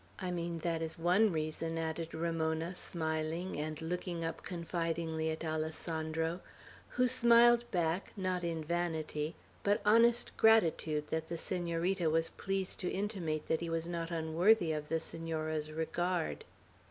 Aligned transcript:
I 0.17 0.31
mean, 0.31 0.57
that 0.63 0.81
is 0.81 0.97
one 0.97 1.31
reason," 1.31 1.77
added 1.77 2.15
Ramona, 2.15 2.73
smiling, 2.73 3.59
and 3.59 3.79
looking 3.83 4.25
up 4.25 4.41
confidingly 4.41 5.29
at 5.29 5.43
Alessandro, 5.45 6.39
who 6.89 7.05
smiled 7.07 7.69
back, 7.69 8.11
not 8.17 8.43
in 8.43 8.63
vanity, 8.63 9.35
but 9.61 9.79
honest 9.85 10.35
gratitude 10.37 11.07
that 11.11 11.29
the 11.29 11.37
Senorita 11.37 12.09
was 12.09 12.29
pleased 12.31 12.79
to 12.79 12.89
intimate 12.89 13.47
that 13.47 13.61
he 13.61 13.69
was 13.69 13.87
not 13.87 14.09
unworthy 14.09 14.71
of 14.71 14.89
the 14.89 14.99
Senora's 14.99 15.71
regard. 15.71 16.45